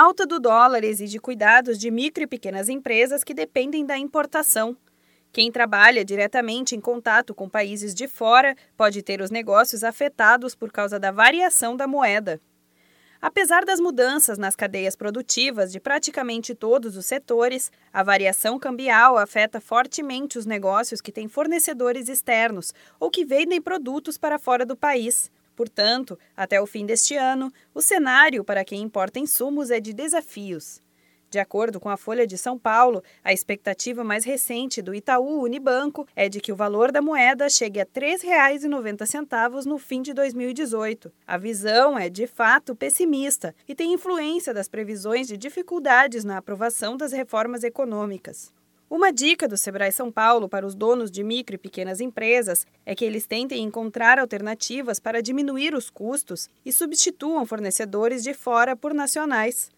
Alta 0.00 0.24
do 0.24 0.38
dólar 0.38 0.84
exige 0.84 1.18
cuidados 1.18 1.76
de 1.76 1.90
micro 1.90 2.22
e 2.22 2.26
pequenas 2.28 2.68
empresas 2.68 3.24
que 3.24 3.34
dependem 3.34 3.84
da 3.84 3.98
importação. 3.98 4.76
Quem 5.32 5.50
trabalha 5.50 6.04
diretamente 6.04 6.76
em 6.76 6.80
contato 6.80 7.34
com 7.34 7.48
países 7.48 7.92
de 7.92 8.06
fora 8.06 8.54
pode 8.76 9.02
ter 9.02 9.20
os 9.20 9.28
negócios 9.28 9.82
afetados 9.82 10.54
por 10.54 10.70
causa 10.70 11.00
da 11.00 11.10
variação 11.10 11.76
da 11.76 11.88
moeda. 11.88 12.40
Apesar 13.20 13.64
das 13.64 13.80
mudanças 13.80 14.38
nas 14.38 14.54
cadeias 14.54 14.94
produtivas 14.94 15.72
de 15.72 15.80
praticamente 15.80 16.54
todos 16.54 16.96
os 16.96 17.04
setores, 17.04 17.72
a 17.92 18.04
variação 18.04 18.56
cambial 18.56 19.18
afeta 19.18 19.60
fortemente 19.60 20.38
os 20.38 20.46
negócios 20.46 21.00
que 21.00 21.10
têm 21.10 21.26
fornecedores 21.26 22.08
externos 22.08 22.72
ou 23.00 23.10
que 23.10 23.24
vendem 23.24 23.60
produtos 23.60 24.16
para 24.16 24.38
fora 24.38 24.64
do 24.64 24.76
país. 24.76 25.28
Portanto, 25.58 26.16
até 26.36 26.60
o 26.60 26.66
fim 26.66 26.86
deste 26.86 27.16
ano, 27.16 27.52
o 27.74 27.82
cenário 27.82 28.44
para 28.44 28.64
quem 28.64 28.80
importa 28.80 29.18
insumos 29.18 29.72
é 29.72 29.80
de 29.80 29.92
desafios. 29.92 30.80
De 31.28 31.40
acordo 31.40 31.80
com 31.80 31.88
a 31.88 31.96
Folha 31.96 32.24
de 32.28 32.38
São 32.38 32.56
Paulo, 32.56 33.02
a 33.24 33.32
expectativa 33.32 34.04
mais 34.04 34.24
recente 34.24 34.80
do 34.80 34.94
Itaú 34.94 35.42
Unibanco 35.42 36.06
é 36.14 36.28
de 36.28 36.40
que 36.40 36.52
o 36.52 36.56
valor 36.56 36.92
da 36.92 37.02
moeda 37.02 37.50
chegue 37.50 37.80
a 37.80 37.82
R$ 37.82 37.90
3,90 37.92 39.64
no 39.64 39.78
fim 39.78 40.00
de 40.00 40.14
2018. 40.14 41.12
A 41.26 41.36
visão 41.36 41.98
é, 41.98 42.08
de 42.08 42.28
fato, 42.28 42.76
pessimista 42.76 43.52
e 43.66 43.74
tem 43.74 43.92
influência 43.92 44.54
das 44.54 44.68
previsões 44.68 45.26
de 45.26 45.36
dificuldades 45.36 46.22
na 46.22 46.36
aprovação 46.36 46.96
das 46.96 47.10
reformas 47.10 47.64
econômicas. 47.64 48.56
Uma 48.90 49.12
dica 49.12 49.46
do 49.46 49.58
Sebrae 49.58 49.92
São 49.92 50.10
Paulo 50.10 50.48
para 50.48 50.66
os 50.66 50.74
donos 50.74 51.10
de 51.10 51.22
micro 51.22 51.54
e 51.54 51.58
pequenas 51.58 52.00
empresas 52.00 52.66
é 52.86 52.94
que 52.94 53.04
eles 53.04 53.26
tentem 53.26 53.62
encontrar 53.62 54.18
alternativas 54.18 54.98
para 54.98 55.20
diminuir 55.20 55.74
os 55.74 55.90
custos 55.90 56.48
e 56.64 56.72
substituam 56.72 57.44
fornecedores 57.44 58.22
de 58.22 58.32
fora 58.32 58.74
por 58.74 58.94
nacionais. 58.94 59.70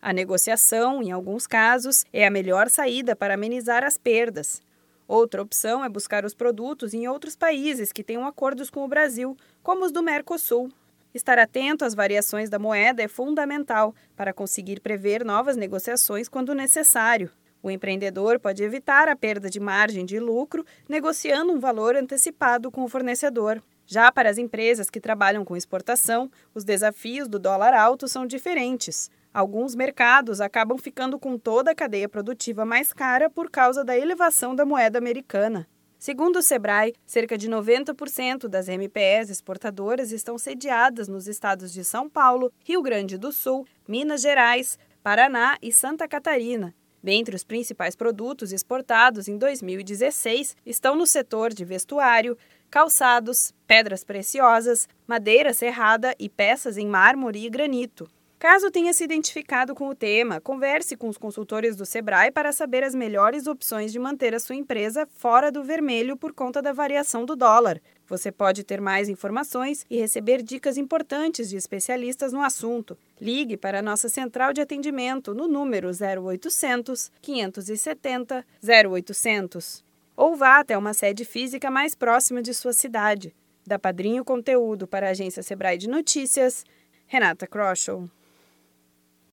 A 0.00 0.14
negociação, 0.14 1.02
em 1.02 1.12
alguns 1.12 1.46
casos, 1.46 2.06
é 2.10 2.26
a 2.26 2.30
melhor 2.30 2.70
saída 2.70 3.14
para 3.14 3.34
amenizar 3.34 3.84
as 3.84 3.98
perdas. 3.98 4.62
Outra 5.06 5.42
opção 5.42 5.84
é 5.84 5.88
buscar 5.90 6.24
os 6.24 6.34
produtos 6.34 6.94
em 6.94 7.06
outros 7.06 7.36
países 7.36 7.92
que 7.92 8.02
tenham 8.02 8.26
acordos 8.26 8.70
com 8.70 8.82
o 8.82 8.88
Brasil, 8.88 9.36
como 9.62 9.84
os 9.84 9.92
do 9.92 10.02
Mercosul. 10.02 10.70
Estar 11.12 11.38
atento 11.38 11.84
às 11.84 11.94
variações 11.94 12.48
da 12.48 12.58
moeda 12.58 13.02
é 13.02 13.08
fundamental 13.08 13.94
para 14.16 14.32
conseguir 14.32 14.80
prever 14.80 15.22
novas 15.22 15.54
negociações 15.54 16.30
quando 16.30 16.54
necessário. 16.54 17.30
O 17.64 17.70
empreendedor 17.70 18.38
pode 18.38 18.62
evitar 18.62 19.08
a 19.08 19.16
perda 19.16 19.48
de 19.48 19.58
margem 19.58 20.04
de 20.04 20.20
lucro 20.20 20.66
negociando 20.86 21.50
um 21.50 21.58
valor 21.58 21.96
antecipado 21.96 22.70
com 22.70 22.84
o 22.84 22.88
fornecedor. 22.88 23.62
Já 23.86 24.12
para 24.12 24.28
as 24.28 24.36
empresas 24.36 24.90
que 24.90 25.00
trabalham 25.00 25.46
com 25.46 25.56
exportação, 25.56 26.30
os 26.54 26.62
desafios 26.62 27.26
do 27.26 27.38
dólar 27.38 27.72
alto 27.72 28.06
são 28.06 28.26
diferentes. 28.26 29.10
Alguns 29.32 29.74
mercados 29.74 30.42
acabam 30.42 30.76
ficando 30.76 31.18
com 31.18 31.38
toda 31.38 31.70
a 31.70 31.74
cadeia 31.74 32.06
produtiva 32.06 32.66
mais 32.66 32.92
cara 32.92 33.30
por 33.30 33.50
causa 33.50 33.82
da 33.82 33.96
elevação 33.96 34.54
da 34.54 34.66
moeda 34.66 34.98
americana. 34.98 35.66
Segundo 35.98 36.40
o 36.40 36.42
Sebrae, 36.42 36.92
cerca 37.06 37.38
de 37.38 37.48
90% 37.48 38.46
das 38.46 38.68
MPS 38.68 39.30
exportadoras 39.30 40.12
estão 40.12 40.36
sediadas 40.36 41.08
nos 41.08 41.26
estados 41.26 41.72
de 41.72 41.82
São 41.82 42.10
Paulo, 42.10 42.52
Rio 42.62 42.82
Grande 42.82 43.16
do 43.16 43.32
Sul, 43.32 43.66
Minas 43.88 44.20
Gerais, 44.20 44.78
Paraná 45.02 45.56
e 45.62 45.72
Santa 45.72 46.06
Catarina. 46.06 46.74
Dentre 47.04 47.36
os 47.36 47.44
principais 47.44 47.94
produtos 47.94 48.50
exportados 48.50 49.28
em 49.28 49.36
2016 49.36 50.56
estão 50.64 50.96
no 50.96 51.06
setor 51.06 51.52
de 51.52 51.62
vestuário, 51.62 52.34
calçados, 52.70 53.52
pedras 53.66 54.02
preciosas, 54.02 54.88
madeira 55.06 55.52
serrada 55.52 56.14
e 56.18 56.30
peças 56.30 56.78
em 56.78 56.86
mármore 56.86 57.44
e 57.44 57.50
granito. 57.50 58.08
Caso 58.44 58.70
tenha 58.70 58.92
se 58.92 59.02
identificado 59.02 59.74
com 59.74 59.88
o 59.88 59.94
tema, 59.94 60.38
converse 60.38 60.98
com 60.98 61.08
os 61.08 61.16
consultores 61.16 61.76
do 61.76 61.86
Sebrae 61.86 62.30
para 62.30 62.52
saber 62.52 62.84
as 62.84 62.94
melhores 62.94 63.46
opções 63.46 63.90
de 63.90 63.98
manter 63.98 64.34
a 64.34 64.38
sua 64.38 64.54
empresa 64.54 65.08
fora 65.16 65.50
do 65.50 65.64
vermelho 65.64 66.14
por 66.14 66.34
conta 66.34 66.60
da 66.60 66.70
variação 66.70 67.24
do 67.24 67.34
dólar. 67.34 67.80
Você 68.06 68.30
pode 68.30 68.62
ter 68.62 68.82
mais 68.82 69.08
informações 69.08 69.86
e 69.88 69.96
receber 69.96 70.42
dicas 70.42 70.76
importantes 70.76 71.48
de 71.48 71.56
especialistas 71.56 72.34
no 72.34 72.42
assunto. 72.42 72.98
Ligue 73.18 73.56
para 73.56 73.78
a 73.78 73.82
nossa 73.82 74.10
central 74.10 74.52
de 74.52 74.60
atendimento 74.60 75.32
no 75.32 75.48
número 75.48 75.88
0800 75.88 77.10
570 77.22 78.44
0800 78.62 79.82
ou 80.14 80.36
vá 80.36 80.58
até 80.58 80.76
uma 80.76 80.92
sede 80.92 81.24
física 81.24 81.70
mais 81.70 81.94
próxima 81.94 82.42
de 82.42 82.52
sua 82.52 82.74
cidade. 82.74 83.34
Da 83.66 83.78
Padrinho 83.78 84.22
Conteúdo 84.22 84.86
para 84.86 85.06
a 85.06 85.12
agência 85.12 85.42
Sebrae 85.42 85.78
de 85.78 85.88
Notícias, 85.88 86.62
Renata 87.06 87.46
Kroschel. 87.46 88.06